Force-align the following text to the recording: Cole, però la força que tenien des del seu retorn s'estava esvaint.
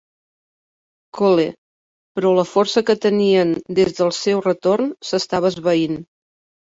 Cole, 1.17 1.45
però 2.17 2.31
la 2.39 2.45
força 2.53 2.83
que 2.87 2.97
tenien 3.03 3.53
des 3.81 3.95
del 4.01 4.13
seu 4.21 4.43
retorn 4.51 4.93
s'estava 5.11 5.53
esvaint. 5.57 6.01